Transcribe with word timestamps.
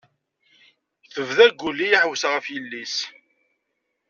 Tebda 1.13 1.45
Guli 1.59 1.87
aḥewwes 1.97 2.23
ɣef 2.33 2.45
yelli-s. 2.53 2.95